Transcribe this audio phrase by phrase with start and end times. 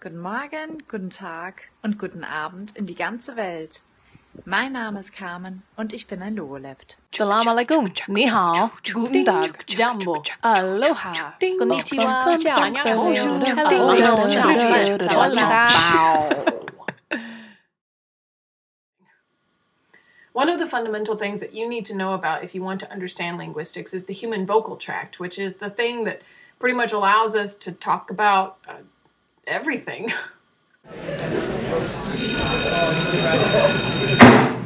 [0.00, 3.82] Guten Morgen, guten Tag und guten Abend in die ganze Welt.
[4.44, 6.96] Mein Name ist Carmen und ich bin ein Logolept.
[7.10, 13.88] Salam alaikum, ni hao, guten Tag, jambo, aloha, konnichiwa, ciao, annyeonghaseyo, hello,
[20.32, 22.92] One of the fundamental things that you need to know about if you want to
[22.92, 26.22] understand linguistics is the human vocal tract, which is the thing that
[26.60, 28.74] pretty much allows us to talk about uh,
[29.48, 30.12] everything.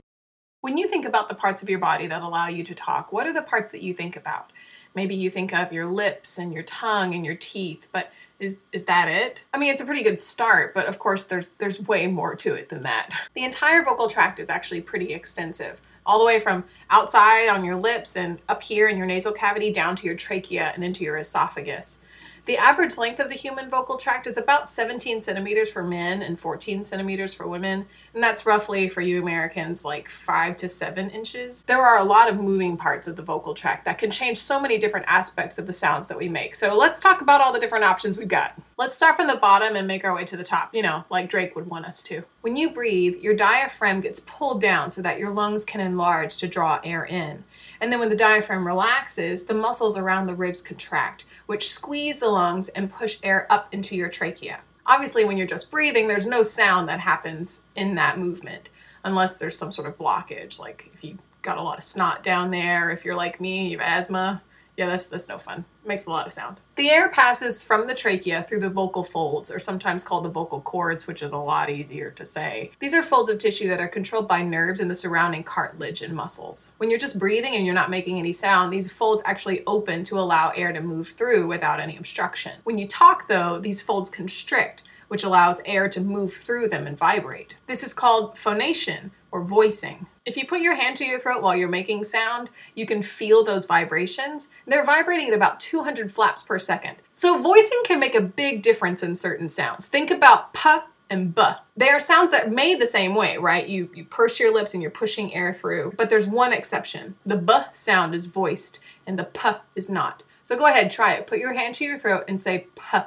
[0.62, 3.26] when you think about the parts of your body that allow you to talk, what
[3.26, 4.52] are the parts that you think about?
[4.94, 8.86] Maybe you think of your lips and your tongue and your teeth, but is is
[8.86, 9.44] that it?
[9.52, 12.54] I mean, it's a pretty good start, but of course there's there's way more to
[12.54, 13.10] it than that.
[13.34, 15.80] The entire vocal tract is actually pretty extensive.
[16.04, 19.72] All the way from outside on your lips and up here in your nasal cavity
[19.72, 22.00] down to your trachea and into your esophagus.
[22.44, 26.38] The average length of the human vocal tract is about 17 centimeters for men and
[26.38, 31.64] 14 centimeters for women, and that's roughly for you Americans like 5 to 7 inches.
[31.64, 34.60] There are a lot of moving parts of the vocal tract that can change so
[34.60, 36.54] many different aspects of the sounds that we make.
[36.54, 38.54] So let's talk about all the different options we've got.
[38.78, 41.30] Let's start from the bottom and make our way to the top, you know, like
[41.30, 42.22] Drake would want us to.
[42.42, 46.48] When you breathe, your diaphragm gets pulled down so that your lungs can enlarge to
[46.48, 47.44] draw air in.
[47.80, 52.28] And then when the diaphragm relaxes, the muscles around the ribs contract, which squeeze the
[52.28, 54.60] lungs and push air up into your trachea.
[54.86, 58.70] Obviously, when you're just breathing, there's no sound that happens in that movement
[59.04, 62.50] unless there's some sort of blockage, like if you got a lot of snot down
[62.50, 64.42] there, if you're like me, you have asthma,
[64.82, 65.64] yeah, that's that's no fun.
[65.84, 66.58] It makes a lot of sound.
[66.74, 70.60] The air passes from the trachea through the vocal folds, or sometimes called the vocal
[70.60, 72.72] cords, which is a lot easier to say.
[72.80, 76.14] These are folds of tissue that are controlled by nerves in the surrounding cartilage and
[76.14, 76.72] muscles.
[76.78, 80.18] When you're just breathing and you're not making any sound, these folds actually open to
[80.18, 82.52] allow air to move through without any obstruction.
[82.64, 86.98] When you talk, though, these folds constrict, which allows air to move through them and
[86.98, 87.54] vibrate.
[87.68, 90.06] This is called phonation, or voicing.
[90.24, 93.42] If you put your hand to your throat while you're making sound, you can feel
[93.42, 94.50] those vibrations.
[94.66, 96.96] They're vibrating at about 200 flaps per second.
[97.12, 99.88] So voicing can make a big difference in certain sounds.
[99.88, 100.70] Think about p
[101.10, 101.42] and b.
[101.76, 103.66] They are sounds that made the same way, right?
[103.66, 105.94] You you purse your lips and you're pushing air through.
[105.96, 107.16] But there's one exception.
[107.26, 110.22] The b sound is voiced and the p is not.
[110.44, 111.26] So go ahead, try it.
[111.26, 112.98] Put your hand to your throat and say p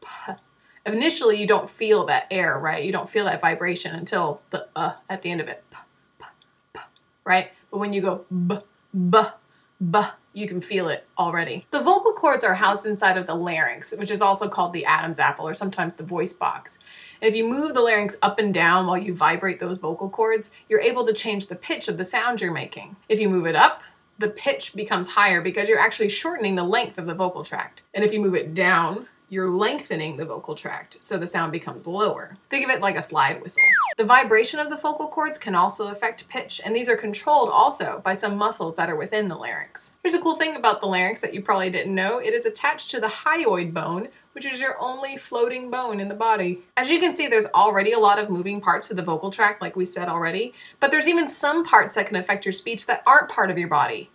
[0.00, 0.32] p
[0.86, 2.84] initially you don't feel that air, right?
[2.84, 5.62] You don't feel that vibration until the uh at the end of it.
[7.24, 7.50] Right?
[7.70, 8.58] But when you go b,
[9.10, 9.20] b,
[9.90, 10.00] b,
[10.34, 11.66] you can feel it already.
[11.70, 15.20] The vocal cords are housed inside of the larynx, which is also called the Adam's
[15.20, 16.78] apple or sometimes the voice box.
[17.20, 20.80] If you move the larynx up and down while you vibrate those vocal cords, you're
[20.80, 22.96] able to change the pitch of the sound you're making.
[23.08, 23.82] If you move it up,
[24.18, 27.82] the pitch becomes higher because you're actually shortening the length of the vocal tract.
[27.94, 31.86] And if you move it down, you're lengthening the vocal tract so the sound becomes
[31.86, 32.36] lower.
[32.50, 33.62] Think of it like a slide whistle.
[33.96, 38.00] The vibration of the vocal cords can also affect pitch, and these are controlled also
[38.04, 39.96] by some muscles that are within the larynx.
[40.02, 42.18] Here's a cool thing about the larynx that you probably didn't know.
[42.18, 46.14] It is attached to the hyoid bone, which is your only floating bone in the
[46.14, 46.62] body.
[46.76, 49.62] As you can see, there's already a lot of moving parts to the vocal tract,
[49.62, 53.02] like we said already, but there's even some parts that can affect your speech that
[53.06, 54.10] aren't part of your body.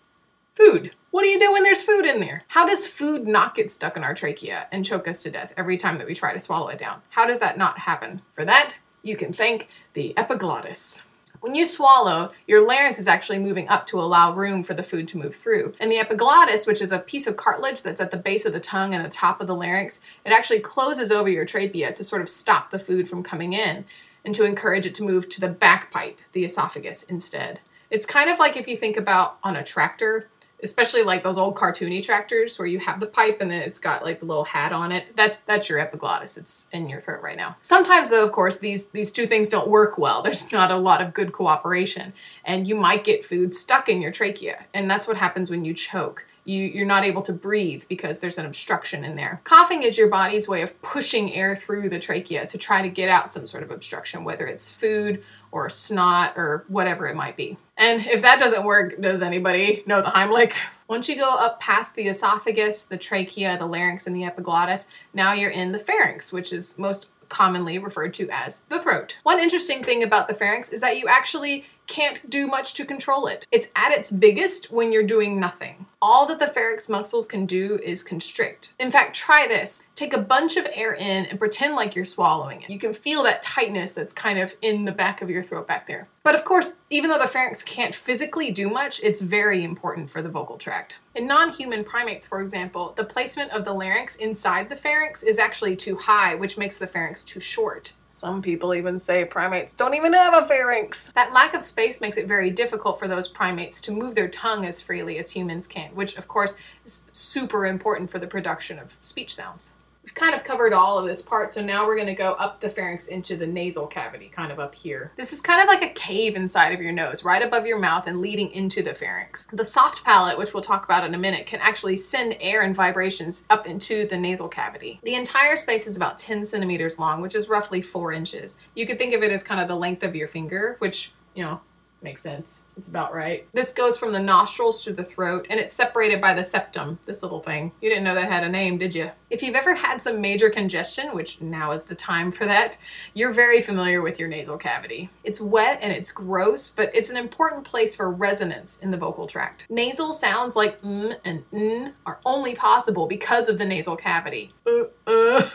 [0.53, 0.91] Food.
[1.12, 2.44] What do you do when there's food in there?
[2.50, 5.75] How does food not get stuck in our trachea and choke us to death every
[5.75, 7.02] time that we try to swallow it down?
[7.09, 8.22] How does that not happen?
[8.34, 11.06] For that, you can thank the epiglottis.
[11.40, 15.08] When you swallow, your larynx is actually moving up to allow room for the food
[15.08, 15.74] to move through.
[15.80, 18.59] And the epiglottis, which is a piece of cartilage that's at the base of the
[18.59, 22.22] tongue and the top of the larynx, it actually closes over your trachea to sort
[22.22, 23.86] of stop the food from coming in
[24.24, 27.62] and to encourage it to move to the back pipe, the esophagus, instead.
[27.90, 30.28] It's kind of like if you think about on a tractor,
[30.64, 34.03] especially like those old cartoony tractors where you have the pipe and then it's got
[34.03, 35.16] like the little hat on it.
[35.16, 36.38] That that's your epiglottis.
[36.38, 37.58] It's in your throat right now.
[37.62, 40.22] Sometimes though, of course, these these two things don't work well.
[40.30, 44.12] There's not a lot of good cooperation and you might get food stuck in your
[44.12, 44.66] trachea.
[44.74, 46.25] And that's what happens when you choke.
[46.50, 49.40] You, you're not able to breathe because there's an obstruction in there.
[49.44, 53.08] Coughing is your body's way of pushing air through the trachea to try to get
[53.08, 57.58] out some sort of obstruction, whether it's food or snot or whatever it might be.
[57.78, 60.53] And if that doesn't work, does anybody know the Heimlich?
[60.88, 65.34] Once you go up past the esophagus, the trachea, the larynx, and the epiglottis, now
[65.34, 69.18] you're in the pharynx, which is most commonly referred to as the throat.
[69.22, 73.28] One interesting thing about the pharynx is that you actually can't do much to control
[73.28, 73.46] it.
[73.52, 75.85] It's at its biggest when you're doing nothing.
[76.01, 78.73] All that the pharynx muscles can do is constrict.
[78.79, 79.81] In fact, try this.
[79.96, 82.69] Take a bunch of air in and pretend like you're swallowing it.
[82.69, 85.87] You can feel that tightness that's kind of in the back of your throat back
[85.87, 86.07] there.
[86.23, 90.22] But of course, even though the pharynx can't physically do much, it's very important for
[90.22, 90.96] the vocal tract.
[91.16, 95.37] In non human primates, for example, the placement of the larynx inside the pharynx is
[95.37, 97.91] actually too high, which makes the pharynx too short.
[98.11, 101.11] Some people even say primates don't even have a pharynx.
[101.11, 104.66] That lack of space makes it very difficult for those primates to move their tongue
[104.66, 108.97] as freely as humans can, which of course is super important for the production of
[109.02, 109.73] speech sounds.
[110.09, 112.61] We've kind of covered all of this part, so now we're going to go up
[112.61, 115.11] the pharynx into the nasal cavity, kind of up here.
[115.17, 118.08] This is kind of like a cave inside of your nose, right above your mouth
[118.08, 119.46] and leading into the pharynx.
[119.53, 122.76] The soft palate, which we'll talk about in a minute, can actually send air and
[122.76, 125.00] vibrations up into the nasal cavity.
[125.03, 128.58] The entire space is about 10 centimeters long, which is roughly 4 inches.
[128.73, 131.44] You could think of it as kind of the length of your finger, which, you
[131.44, 131.61] know,
[132.01, 132.61] Makes sense.
[132.78, 133.46] It's about right.
[133.51, 137.22] This goes from the nostrils to the throat, and it's separated by the septum, this
[137.23, 137.73] little thing.
[137.81, 139.11] You didn't know that had a name, did you?
[139.29, 142.78] If you've ever had some major congestion, which now is the time for that,
[143.13, 145.09] you're very familiar with your nasal cavity.
[145.25, 149.28] It's wet and it's gross, but it's an important place for resonance in the vocal
[149.28, 149.66] tract.
[149.69, 154.53] Nasal sounds like mm and n are only possible because of the nasal cavity.
[154.66, 155.49] Uh, uh.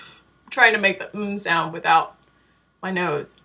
[0.44, 2.18] I'm trying to make the mm sound without
[2.82, 3.36] my nose.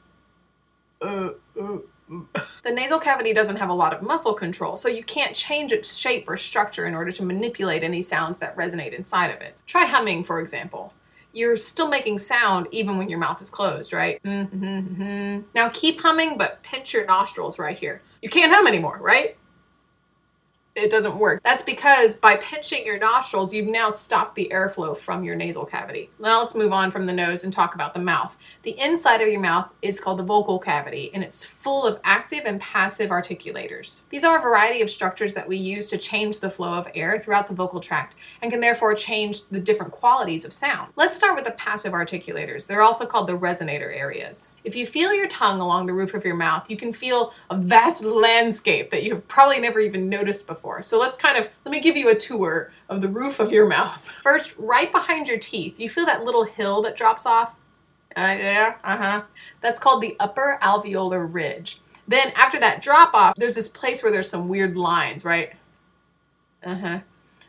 [1.01, 1.29] Uh,
[1.59, 1.77] uh.
[2.09, 5.95] The nasal cavity doesn't have a lot of muscle control, so you can't change its
[5.95, 9.55] shape or structure in order to manipulate any sounds that resonate inside of it.
[9.65, 10.93] Try humming, for example.
[11.31, 14.21] You're still making sound even when your mouth is closed, right?
[14.23, 15.41] Mm-hmm, mm-hmm.
[15.53, 18.01] Now keep humming, but pinch your nostrils right here.
[18.21, 19.37] You can't hum anymore, right?
[20.75, 21.41] It doesn't work.
[21.43, 26.09] That's because by pinching your nostrils, you've now stopped the airflow from your nasal cavity.
[26.19, 28.35] Now let's move on from the nose and talk about the mouth.
[28.63, 32.43] The inside of your mouth is called the vocal cavity, and it's full of active
[32.45, 34.01] and passive articulators.
[34.09, 37.19] These are a variety of structures that we use to change the flow of air
[37.19, 40.91] throughout the vocal tract and can therefore change the different qualities of sound.
[40.95, 42.67] Let's start with the passive articulators.
[42.67, 44.49] They're also called the resonator areas.
[44.69, 47.57] If you feel your tongue along the roof of your mouth, you can feel a
[47.57, 50.83] vast landscape that you've probably never even noticed before.
[50.83, 53.65] So let's kind of, let me give you a tour of the roof of your
[53.65, 54.07] mouth.
[54.21, 57.55] First, right behind your teeth, you feel that little hill that drops off?
[58.15, 59.23] Uh, yeah, uh-huh.
[59.61, 61.81] That's called the upper alveolar ridge.
[62.07, 65.53] Then after that drop off, there's this place where there's some weird lines, right?
[66.63, 66.99] Uh-huh.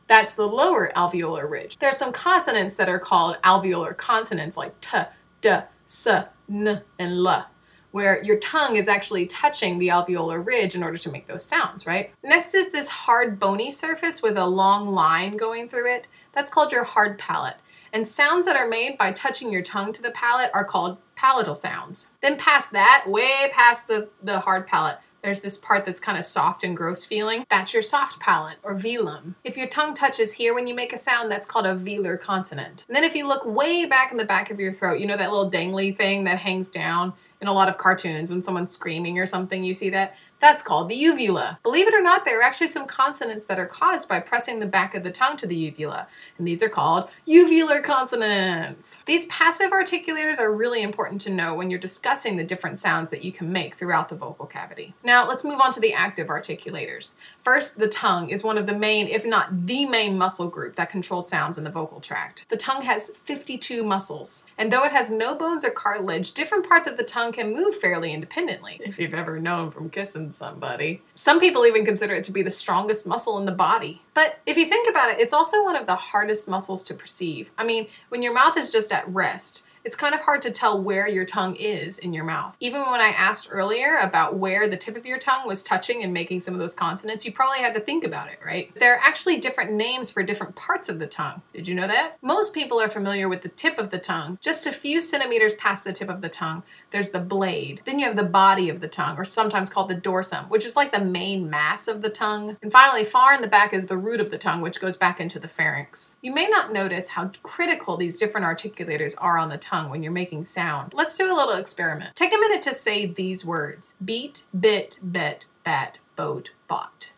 [0.07, 1.77] That's the lower alveolar ridge.
[1.81, 4.97] There's some consonants that are called alveolar consonants like t,
[5.43, 5.59] d,
[5.91, 6.07] s,
[6.49, 7.47] n, and l,
[7.91, 11.87] where your tongue is actually touching the alveolar ridge in order to make those sounds,
[11.87, 12.13] right?
[12.23, 16.07] Next is this hard bony surface with a long line going through it.
[16.33, 17.57] That's called your hard palate.
[17.93, 21.57] And sounds that are made by touching your tongue to the palate are called palatal
[21.57, 22.11] sounds.
[22.23, 26.25] Then past that, way past the, the hard palate, there's this part that's kind of
[26.25, 27.45] soft and gross feeling.
[27.51, 29.35] That's your soft palate or velum.
[29.45, 32.85] If your tongue touches here when you make a sound, that's called a velar consonant.
[32.89, 35.17] And then if you look way back in the back of your throat, you know
[35.17, 39.19] that little dangly thing that hangs down in a lot of cartoons when someone's screaming
[39.19, 40.15] or something, you see that?
[40.41, 41.59] That's called the uvula.
[41.63, 44.67] Believe it or not, there are actually some consonants that are caused by pressing the
[44.67, 46.09] back of the tongue to the uvula,
[46.39, 49.03] and these are called uvular consonants.
[49.05, 53.23] These passive articulators are really important to know when you're discussing the different sounds that
[53.23, 54.95] you can make throughout the vocal cavity.
[55.05, 57.17] Now, let's move on to the active articulators.
[57.43, 60.89] First, the tongue is one of the main, if not the main muscle group that
[60.89, 62.47] controls sounds in the vocal tract.
[62.49, 66.89] The tongue has 52 muscles, and though it has no bones or cartilage, different parts
[66.89, 68.81] of the tongue can move fairly independently.
[68.85, 71.03] If you've ever known from kissing somebody.
[71.15, 74.03] Some people even consider it to be the strongest muscle in the body.
[74.15, 77.50] But if you think about it, it's also one of the hardest muscles to perceive.
[77.59, 80.82] I mean, when your mouth is just at rest, it's kind of hard to tell
[80.82, 82.55] where your tongue is in your mouth.
[82.61, 86.12] Even when I asked earlier about where the tip of your tongue was touching and
[86.12, 88.71] making some of those consonants, you probably had to think about it, right?
[88.78, 91.40] There are actually different names for different parts of the tongue.
[91.55, 92.16] Did you know that?
[92.21, 94.38] Most people are familiar with the tip of the tongue.
[94.43, 97.81] Just a few centimeters past the tip of the tongue, there's the blade.
[97.85, 100.76] Then you have the body of the tongue, or sometimes called the dorsum, which is
[100.76, 102.57] like the main mass of the tongue.
[102.62, 105.21] And finally, far in the back is the root of the tongue, which goes back
[105.21, 106.14] into the pharynx.
[106.21, 110.03] You may not notice how critical these different articulators are on the tongue tongue when
[110.03, 110.93] you're making sound.
[110.95, 112.17] Let's do a little experiment.
[112.17, 117.12] Take a minute to say these words beat, bit, bet, bat, boat, bot.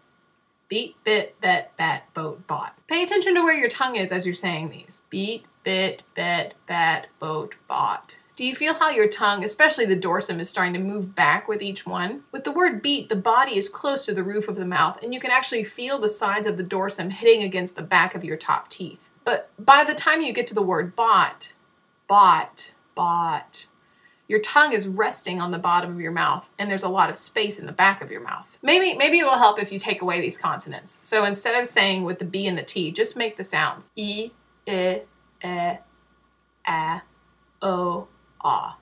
[0.68, 2.74] Beat, bit, bet, bat, boat, bot.
[2.88, 5.02] Pay attention to where your tongue is as you're saying these.
[5.10, 8.16] Beat, bit, bet, bat, boat, bot.
[8.34, 11.60] Do you feel how your tongue, especially the dorsum, is starting to move back with
[11.60, 12.22] each one?
[12.32, 15.12] With the word beat, the body is close to the roof of the mouth, and
[15.12, 18.38] you can actually feel the sides of the dorsum hitting against the back of your
[18.38, 19.00] top teeth.
[19.24, 21.52] But by the time you get to the word bot,
[22.12, 23.68] bought, bought.
[24.28, 27.16] Your tongue is resting on the bottom of your mouth, and there's a lot of
[27.16, 28.58] space in the back of your mouth.
[28.60, 31.00] Maybe maybe it will help if you take away these consonants.
[31.02, 34.30] So instead of saying with the B and the T, just make the sounds e,
[34.68, 35.00] i,
[35.42, 35.78] e,
[36.68, 37.02] a,
[37.62, 38.08] o,
[38.44, 38.76] ah.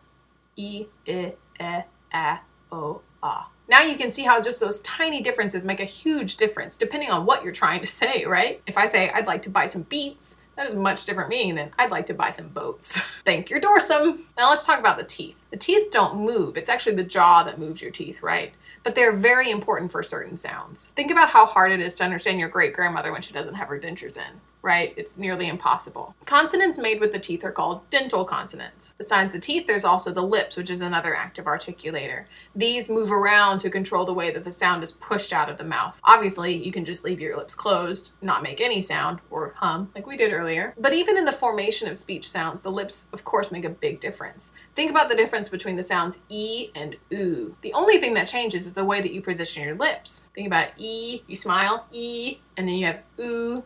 [0.57, 1.83] E, I, E,
[2.13, 2.41] A,
[2.73, 3.49] O, Ah.
[3.69, 7.27] Now you can see how just those tiny differences make a huge difference depending on
[7.27, 8.61] what you're trying to say, right?
[8.67, 11.71] If I say I'd like to buy some beets, that is much different meaning than
[11.79, 13.01] I'd like to buy some boats.
[13.25, 14.21] Thank your dorsum.
[14.37, 15.37] Now let's talk about the teeth.
[15.51, 16.59] The teeth don't move.
[16.59, 18.53] It's actually the jaw that moves your teeth, right?
[18.83, 20.89] But they're very important for certain sounds.
[20.89, 23.69] Think about how hard it is to understand your great grandmother when she doesn't have
[23.69, 24.95] her dentures in right?
[24.97, 26.15] It's nearly impossible.
[26.25, 28.95] Consonants made with the teeth are called dental consonants.
[28.99, 32.25] Besides the teeth, there's also the lips, which is another active articulator.
[32.55, 35.65] These move around to control the way that the sound is pushed out of the
[35.65, 36.01] mouth.
[36.05, 40.07] Obviously, you can just leave your lips closed, not make any sound, or hum, like
[40.07, 40.75] we did earlier.
[40.79, 44.01] But even in the formation of speech sounds, the lips, of course, make a big
[44.01, 44.53] difference.
[44.75, 47.57] Think about the difference between the sounds E and oo.
[47.63, 50.29] The only thing that changes is the way that you position your lips.
[50.35, 53.63] Think about E, you smile, E, and then you have oo,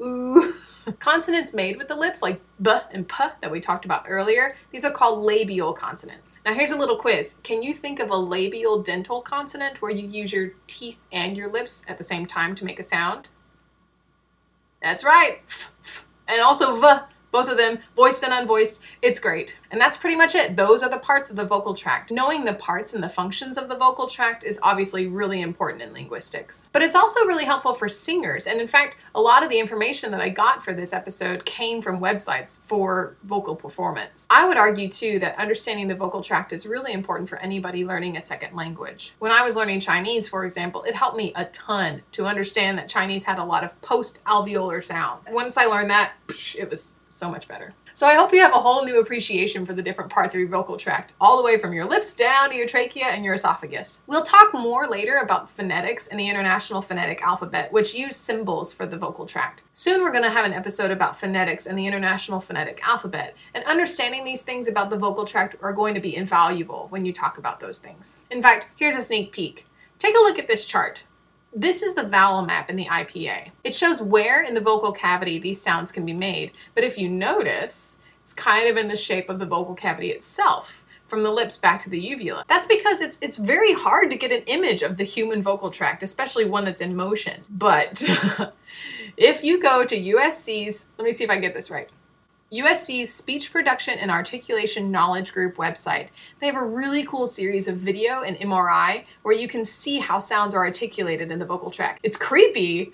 [0.00, 0.54] ooh.
[0.98, 4.84] consonants made with the lips, like b and p that we talked about earlier, these
[4.84, 6.40] are called labial consonants.
[6.44, 7.36] Now, here's a little quiz.
[7.42, 11.50] Can you think of a labial dental consonant where you use your teeth and your
[11.50, 13.28] lips at the same time to make a sound?
[14.82, 15.40] That's right.
[16.26, 16.86] And also v
[17.30, 19.56] both of them, voiced and unvoiced, it's great.
[19.70, 20.56] And that's pretty much it.
[20.56, 22.10] Those are the parts of the vocal tract.
[22.10, 25.92] Knowing the parts and the functions of the vocal tract is obviously really important in
[25.92, 26.66] linguistics.
[26.72, 28.46] But it's also really helpful for singers.
[28.46, 31.82] And in fact, a lot of the information that I got for this episode came
[31.82, 34.26] from websites for vocal performance.
[34.28, 38.16] I would argue too that understanding the vocal tract is really important for anybody learning
[38.16, 39.14] a second language.
[39.18, 42.88] When I was learning Chinese, for example, it helped me a ton to understand that
[42.88, 45.28] Chinese had a lot of post alveolar sounds.
[45.30, 46.12] Once I learned that,
[46.56, 47.74] it was so much better.
[47.92, 50.48] So I hope you have a whole new appreciation for the different parts of your
[50.48, 54.02] vocal tract, all the way from your lips down to your trachea and your esophagus.
[54.06, 58.86] We'll talk more later about phonetics and the International Phonetic Alphabet, which use symbols for
[58.86, 59.64] the vocal tract.
[59.72, 63.64] Soon we're going to have an episode about phonetics and the International Phonetic Alphabet, and
[63.64, 67.38] understanding these things about the vocal tract are going to be invaluable when you talk
[67.38, 68.20] about those things.
[68.30, 69.66] In fact, here's a sneak peek.
[69.98, 71.02] Take a look at this chart.
[71.52, 73.50] This is the vowel map in the IPA.
[73.64, 77.08] It shows where in the vocal cavity these sounds can be made, but if you
[77.08, 81.56] notice, it's kind of in the shape of the vocal cavity itself from the lips
[81.56, 82.44] back to the uvula.
[82.46, 86.04] That's because it's it's very hard to get an image of the human vocal tract,
[86.04, 87.42] especially one that's in motion.
[87.50, 88.04] But
[89.16, 91.90] if you go to USC's, let me see if I get this right.
[92.52, 96.08] USC's Speech Production and Articulation Knowledge Group website.
[96.40, 100.18] They have a really cool series of video and MRI where you can see how
[100.18, 102.00] sounds are articulated in the vocal tract.
[102.02, 102.92] It's creepy,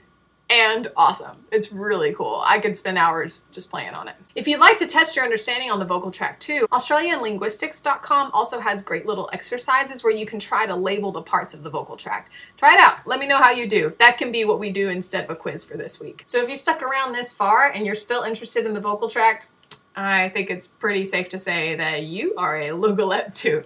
[0.48, 1.44] and awesome.
[1.50, 2.42] It's really cool.
[2.44, 4.14] I could spend hours just playing on it.
[4.34, 8.82] If you'd like to test your understanding on the vocal tract too, AustralianLinguistics.com also has
[8.82, 12.30] great little exercises where you can try to label the parts of the vocal tract.
[12.56, 13.06] Try it out.
[13.06, 13.94] Let me know how you do.
[13.98, 16.22] That can be what we do instead of a quiz for this week.
[16.26, 19.48] So if you stuck around this far and you're still interested in the vocal tract,
[19.96, 23.64] I think it's pretty safe to say that you are a Logolept too.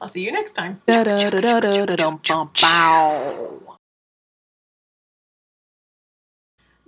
[0.00, 0.80] I'll see you next time.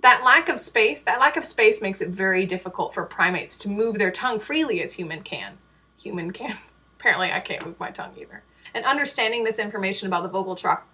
[0.01, 3.69] That lack of space, that lack of space makes it very difficult for primates to
[3.69, 5.57] move their tongue freely as human can.
[6.01, 6.57] Human can.
[6.99, 8.43] Apparently I can't move my tongue either.
[8.73, 10.87] And understanding this information about the vocal truck,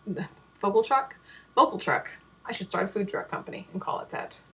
[0.61, 1.17] vocal truck?
[1.55, 2.09] Vocal truck.
[2.45, 4.37] I should start a food truck company and call it that.